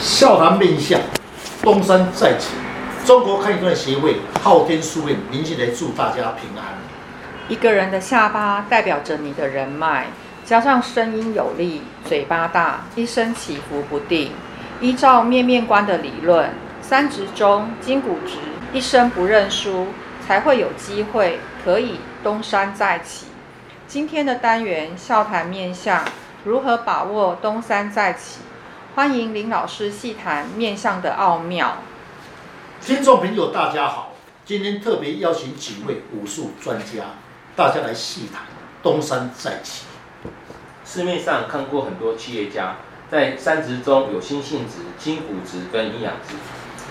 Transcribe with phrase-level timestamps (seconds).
[0.00, 1.00] 笑谈面相，
[1.60, 2.50] 东山再起。
[3.04, 6.64] 中国堪舆段协会昊天书院，您进来祝大家平安。
[7.48, 10.06] 一个人的下巴代表着你的人脉，
[10.44, 14.30] 加上声音有力、嘴巴大，一生起伏不定。
[14.80, 18.36] 依照面面观的理论，三直中，筋骨直，
[18.72, 19.88] 一生不认输，
[20.24, 23.26] 才会有机会可以东山再起。
[23.88, 26.04] 今天的单元笑谈面相，
[26.44, 28.42] 如何把握东山再起？
[28.98, 31.76] 欢迎林老师细谈面相的奥妙。
[32.80, 34.12] 听众朋友，大家好，
[34.44, 37.04] 今天特别邀请几位武术专家，
[37.54, 38.42] 大家来细谈
[38.82, 39.84] 东山再起。
[40.84, 46.34] 市面上看过很多企业家，在三直中有心性直、筋骨值跟阴阳值，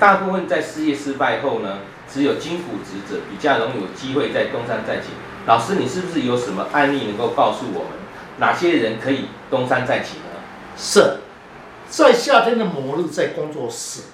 [0.00, 1.78] 大部分在事业失败后呢，
[2.12, 5.10] 只有筋骨值者比较容易有机会在东山再起。
[5.46, 7.90] 老师，你是不是有什么案例能够告诉我们，
[8.38, 10.40] 哪些人可以东山再起呢？
[10.76, 11.18] 是。
[11.92, 14.04] 在夏天的某日，在工作室，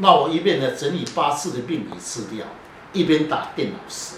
[0.00, 2.44] 那我一边呢整理八字的病理资料，
[2.92, 4.16] 一边打电脑时，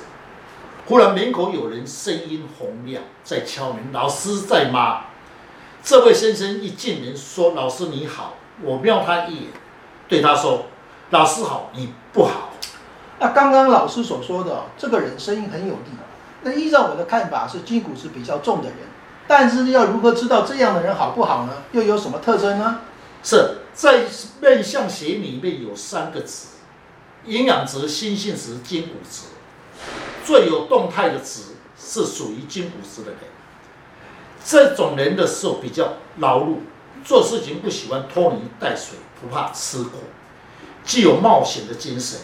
[0.86, 3.92] 忽然门口有人声音洪亮，在敲门。
[3.92, 5.04] 老师在吗？
[5.80, 9.44] 这位先生一进门说：“老师你好。”我瞄他一眼，
[10.08, 10.64] 对他说
[11.10, 12.50] ：“老师好，你不好。”
[13.20, 15.92] 那刚刚老师所说的这个人声音很有力，
[16.42, 18.78] 那依照我的看法是筋骨是比较重的人。
[19.28, 21.52] 但是要如何知道这样的人好不好呢？
[21.72, 22.80] 又有什么特征呢？
[23.22, 24.04] 是在
[24.40, 26.46] 面相学里面有三个值：
[27.26, 29.26] 营养值、心性值、筋骨值。
[30.24, 31.42] 最有动态的值
[31.78, 33.20] 是属于筋骨值的人。
[34.44, 36.56] 这种人的时候比较劳碌，
[37.04, 39.98] 做事情不喜欢拖泥带水，不怕吃苦，
[40.84, 42.20] 具有冒险的精神。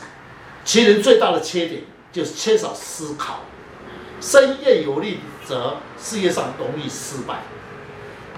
[0.65, 3.41] 其人最大的缺点就是缺少思考。
[4.25, 7.41] 声音越有力，则事业上容易失败。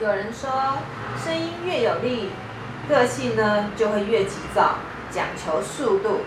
[0.00, 0.78] 有人说，
[1.24, 2.30] 声音越有力，
[2.88, 4.78] 个性呢就会越急躁，
[5.12, 6.22] 讲求速度，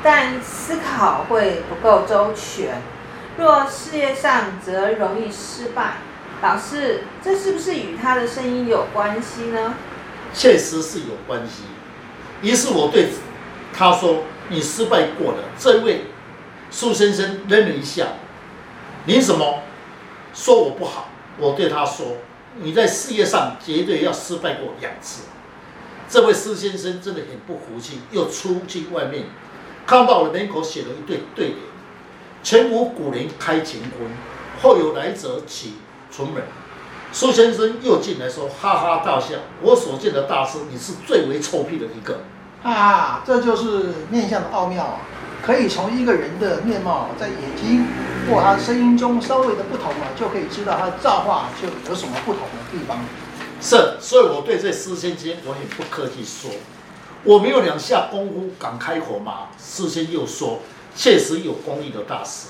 [0.00, 2.80] 但思考会不够周全。
[3.36, 5.94] 若事业上则容易失败。
[6.40, 9.74] 老师，这是不是与他的声音有关系呢？
[10.32, 11.64] 确实是有关系。
[12.42, 13.08] 于是我对
[13.74, 16.04] 他说：“你失败过了。”这位
[16.70, 18.06] 苏先生愣了一下。
[19.06, 19.60] 你什么
[20.34, 21.08] 说我不好？
[21.38, 22.18] 我对他说
[22.60, 25.22] ：“你在事业上绝对要失败过两次。”
[26.08, 29.24] 这位施先生真的很不服气，又出去外面，
[29.86, 31.58] 看到了门口写了一对对联
[32.42, 34.10] ：“前无古人开乾坤，
[34.60, 35.74] 后有来者起
[36.10, 36.42] 存门。”
[37.12, 42.20] 苏先生又进来说：“哈哈大笑，我所见的大师，你是最为臭屁的一个。”
[42.62, 45.00] 啊，这就是面相的奥妙啊！
[45.42, 47.86] 可以从一个人的面貌，在眼睛
[48.28, 52.98] 或他声音中稍微的不同啊，就可以知道他的造化就有什么不同的地方。
[53.60, 56.50] 是，所以我对这施先生，我也不客气说，
[57.24, 59.48] 我没有两下功夫敢开口嘛。
[59.58, 60.60] 施先又说，
[60.94, 62.48] 确实有功力的大师。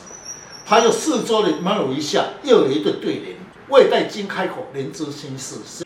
[0.67, 3.37] 他又四周的瞄了一下，又有一对对联，
[3.69, 5.85] 未待经开口，人知心事。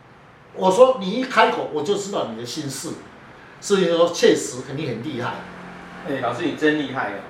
[0.55, 2.91] 我说你一开口，我就知道你的心事。
[3.61, 5.37] 施先说，确实肯定很厉害。
[6.09, 7.21] 哎，老师你真厉害哦！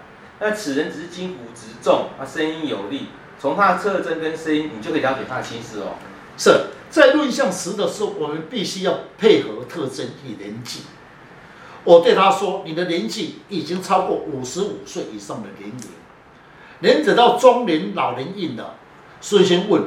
[0.40, 3.08] 那此人只是筋骨直重，他声音有力，
[3.38, 5.94] 从他的特征跟声音，你就可以了解他的心思哦。
[6.36, 6.50] 是
[6.90, 10.80] 在论相时的时候，我们必须要配合特征与年纪。
[11.84, 15.88] 我对他说：“你的年纪已经超过五十五岁以上的年龄，
[16.80, 18.76] 人等到中年老年运了。”
[19.20, 19.84] 所以先问，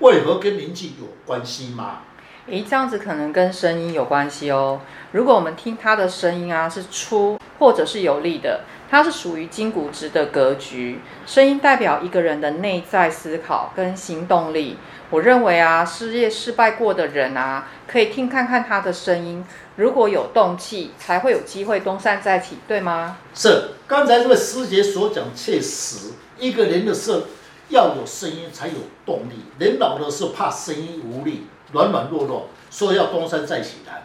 [0.00, 2.00] 为何跟年纪有关系吗？
[2.46, 4.78] 诶，这样子可能跟声音有关系哦。
[5.12, 8.60] 如果我们听他的声音啊，是粗或者是有力的，
[8.90, 11.00] 它是属于筋骨直的格局。
[11.24, 14.76] 声音代表一个人的内在思考跟行动力。
[15.08, 19.42] 我认为啊，事业失败过的人啊，可以听看看他的声音，
[19.76, 23.16] 如果有动气，才会有机会东山再起，对吗？
[23.32, 27.22] 是，刚才这位师姐所讲，确实，一个人的事
[27.70, 28.74] 要有声音才有
[29.06, 29.46] 动力。
[29.58, 31.46] 人老的时候怕声音无力。
[31.74, 34.04] 软软弱弱，说要东山再起来。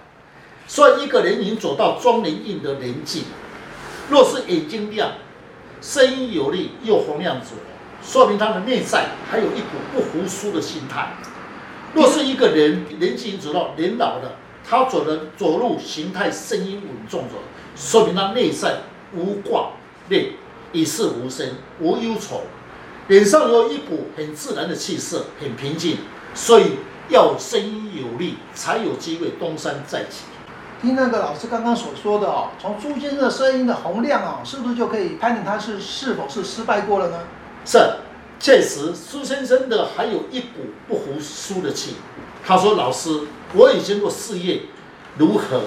[0.67, 3.23] 所以一个人已经走到中年运的年纪，
[4.09, 5.13] 若是眼睛亮、
[5.81, 7.47] 声音有力又洪亮者，
[8.03, 11.13] 说明他的内在还有一股不服输的心态。
[11.93, 14.35] 若是一个人年纪已经走到年老了，
[14.67, 17.35] 他走的走路形态声音稳重者，
[17.75, 18.81] 说明他内在
[19.15, 19.71] 无挂
[20.09, 20.33] 念、
[20.71, 21.47] 一事无声、
[21.79, 22.41] 无忧愁，
[23.07, 25.97] 脸上有一股很自然的气色，很平静。
[26.33, 26.73] 所以。
[27.09, 30.25] 要声音有力，才有机会东山再起。
[30.81, 37.19] 听那个老师刚刚所说的哦，从朱先生的声音的洪亮哦，是不是就可以判定他是是否是失败过了呢？
[37.65, 37.77] 是，
[38.39, 41.95] 确实，苏先生的还有一股不服输的气。
[42.45, 43.09] 他说：“老师，
[43.53, 44.61] 我以前做事业
[45.17, 45.61] 如何，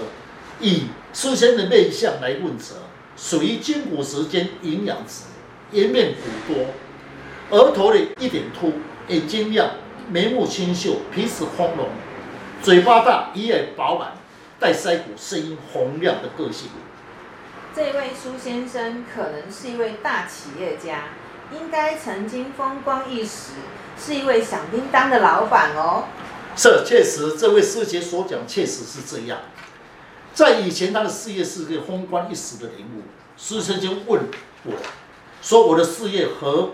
[0.61, 2.77] 以苏先生的面相来问责，
[3.15, 5.25] 属于筋骨时间营养值，
[5.73, 8.73] 颜面骨多，额头的一点凸，
[9.09, 9.69] 眼睛亮，
[10.09, 11.89] 眉目清秀，皮齿丰隆，
[12.63, 14.13] 嘴巴大，耳耳饱满，
[14.59, 16.69] 带腮骨，声音洪亮的个性。
[17.75, 21.05] 这位苏先生可能是一位大企业家，
[21.53, 23.53] 应该曾经风光一时，
[23.99, 26.05] 是一位响叮当的老板哦。
[26.55, 29.39] 是，确实，这位师姐所讲确实是这样。
[30.35, 33.03] 在以前，他的事业是个风光一时的人物。
[33.37, 34.23] 师先生问
[34.65, 34.73] 我，
[35.41, 36.73] 说我的事业和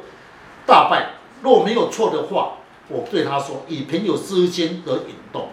[0.67, 1.11] 大败？
[1.41, 2.55] 若没有错的话，
[2.89, 5.51] 我对他说，以朋友之间的引动，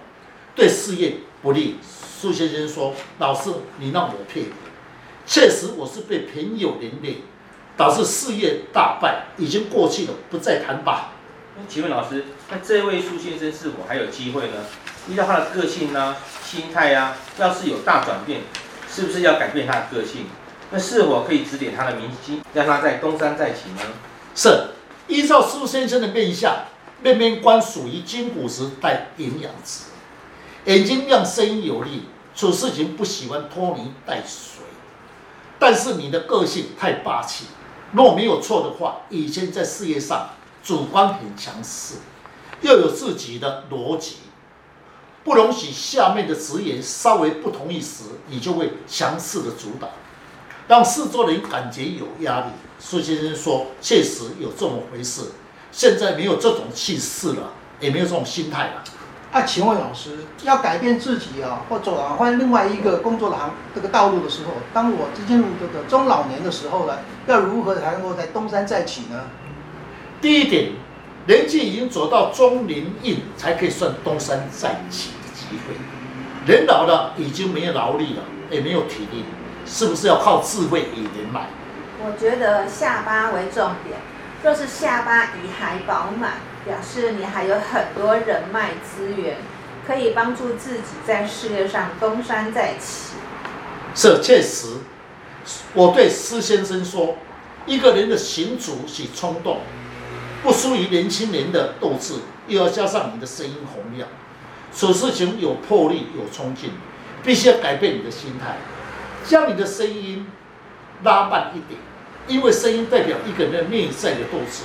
[0.55, 1.77] 对事业不利。
[1.81, 4.51] 苏先生说，老师，你让我佩服。
[5.27, 7.17] 确实，我是被朋友连累，
[7.75, 11.11] 导致事业大败，已经过去了，不再谈吧。
[11.67, 14.65] 请问老师，那这位苏先生是否还有机会呢？
[15.07, 18.41] 依照他的个性啊、心态啊，要是有大转变，
[18.89, 20.25] 是不是要改变他的个性？
[20.71, 23.81] 那是否可以指点他的明星，让他在东山再起呢？
[24.33, 24.69] 是，
[25.07, 26.55] 依照苏先生的面相，
[27.01, 29.85] 面面观属于筋骨质带营养质，
[30.65, 32.05] 眼睛亮，声音有力，
[32.35, 34.63] 处事情不喜欢拖泥带水。
[35.59, 37.45] 但是你的个性太霸气，
[37.93, 40.29] 若没有错的话，以前在事业上
[40.63, 41.95] 主观很强势，
[42.61, 44.17] 又有自己的逻辑，
[45.23, 49.89] 不容许下面的职员稍微不同意时，你就会强势的主导，
[50.67, 52.47] 让四周人感觉有压力。
[52.77, 55.21] 苏先生说，确实有这么回事，
[55.75, 57.51] 现在没有这种气势了，
[57.81, 58.83] 也没有这种心态了。
[59.33, 69.25] 那、啊、请问老师，要改变自己啊，或走啊换另外一个工作的行这个道路的时候，当我进入这个中老年的时候呢，要如何才能够在东山再起呢？
[70.21, 70.71] 第一点，
[71.27, 75.75] 年纪已经走到中年印，才可以算东山再起的机会。
[76.45, 79.25] 人老了，已经没有劳力了，也没有体力，
[79.65, 81.47] 是不是要靠智慧与人脉？
[82.01, 83.99] 我觉得下巴为重点，
[84.45, 86.33] 若是下巴遗还饱满。
[86.65, 89.37] 表示你还有很多人脉资源，
[89.85, 93.13] 可以帮助自己在事业上东山再起。
[93.93, 94.77] 是确实，
[95.75, 97.17] 我对施先生说，
[97.67, 99.59] 一个人的行足是冲动，
[100.41, 102.15] 不输于年轻人的斗志，
[102.47, 104.09] 又要加上你的声音洪亮，
[104.75, 106.71] 处事情有魄力、有冲劲，
[107.23, 108.57] 必须要改变你的心态，
[109.23, 110.25] 将你的声音
[111.03, 111.79] 拉慢一点，
[112.27, 114.63] 因为声音代表一个人的内在的斗志。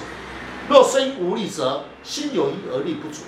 [0.68, 3.22] 若声音无力则心有余而力不足。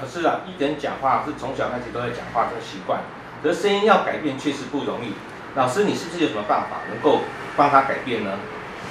[0.00, 3.00] 老师啊，一个人讲话是从小开始都在讲话这个习惯，
[3.42, 5.12] 可是声音要改变确实不容易。
[5.54, 7.20] 老师，你是不是有什么办法能够
[7.56, 8.38] 帮他改变呢？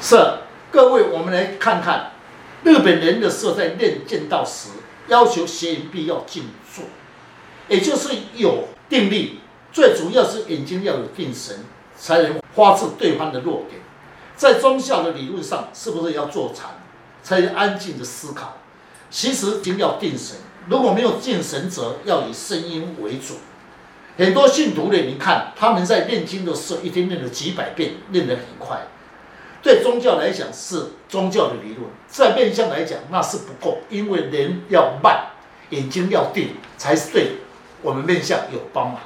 [0.01, 0.15] 是，
[0.69, 2.11] 各位，我们来看看
[2.63, 4.69] 日本人的时候在练剑道时，
[5.07, 6.83] 要求学员必要静坐，
[7.69, 9.39] 也就是有定力，
[9.71, 11.63] 最主要是眼睛要有定神，
[11.97, 13.81] 才能发现对方的弱点。
[14.39, 16.69] 在宗教的理论上，是不是要坐禅？
[17.21, 18.55] 才能安静的思考，
[19.11, 20.37] 其实一定要定神。
[20.69, 23.33] 如果没有定神，则要以声音为主。
[24.17, 28.87] 很多信徒呢，你看他们在念经的时候，一天念了几百遍，念得很快。
[29.61, 35.25] 对宗教来讲是宗教的理论，在面相来讲那是不够，因为人要慢，
[35.71, 37.33] 眼睛要定，才是对
[37.81, 39.01] 我们面相有帮忙。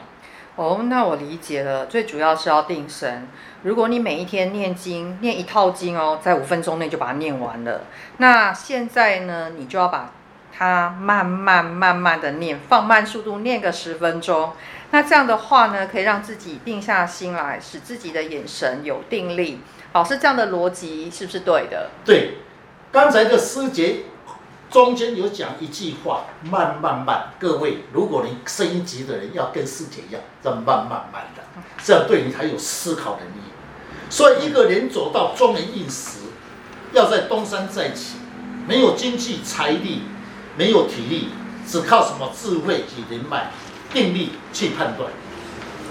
[0.56, 3.28] 哦，那我理解了，最主要是要定神。
[3.64, 7.82] 如果你每一天念经，念一套经哦，在五分钟内就把它念完了。
[8.18, 10.12] 那现在呢，你就要把
[10.56, 14.52] 它慢慢慢慢的念，放慢速度念个十分钟。
[14.92, 19.60] 那这样的话呢，可以让自己定下心来，使自己的眼神有定力。
[19.94, 21.90] 老师这样的逻辑是不是对的？
[22.06, 22.38] 对，
[22.92, 24.04] 刚才的师姐
[24.74, 27.28] 中间有讲一句话，慢慢慢。
[27.40, 31.44] 各位，如果你声音急的人，要跟师姐一样，这慢慢慢的，
[31.84, 33.44] 这样对你才有思考能力。
[34.10, 36.22] 所以，一个人走到中年印时，
[36.92, 38.16] 要在东山再起，
[38.68, 40.02] 没有经济财力，
[40.58, 41.30] 没有体力，
[41.68, 43.52] 只靠什么智慧及人脉、
[43.94, 45.12] 定力去判断。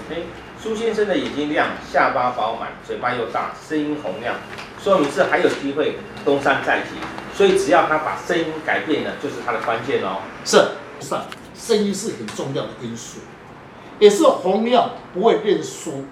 [0.09, 0.17] 哎，
[0.61, 4.35] 苏先生的眼睛亮，下巴饱满，嘴巴又大，声音洪亮，
[4.83, 6.89] 说明是还有机会东山再起。
[7.35, 10.19] 所以，只要他把声音改变了，就是他的关键哦。
[10.45, 10.57] 是，
[10.99, 11.25] 上
[11.55, 13.19] 声音是很重要的因素，
[13.99, 16.05] 也是洪亮不会认输。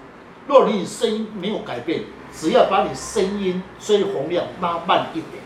[0.48, 2.02] 若你声音没有改变，
[2.34, 5.42] 只要把你声音吹洪亮拉慢一点，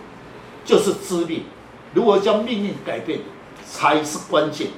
[0.65, 1.45] 就是致命。
[1.93, 3.21] 如何将命运改变，
[3.65, 4.69] 才是关键。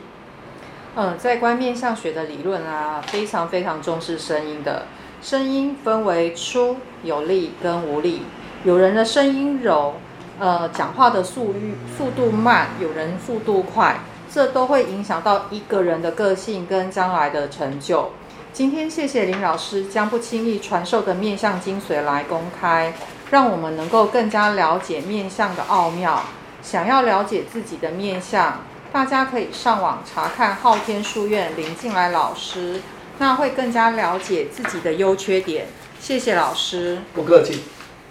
[0.97, 4.87] 嗯，在观面相学的理论啊，非常非常重视声音的。
[5.23, 8.23] 声音分为粗、有力跟无力。
[8.65, 9.95] 有人的声音柔，
[10.39, 13.99] 呃，讲话的速率速度慢；有人速度快，
[14.33, 18.13] 这都会影响到一个人的个性跟将来的成就。
[18.53, 22.93] 今天谢谢林老师将不轻易传授的面相精髓来公开，
[23.31, 26.23] 让我们能够更加了解面相的奥妙。
[26.63, 28.61] 想要了解自己的面相，
[28.93, 32.81] 大家可以上网查看昊天书院林进来老师，
[33.19, 35.67] 那会更加了解自己的优缺点。
[36.01, 37.63] 谢谢老师，不客气。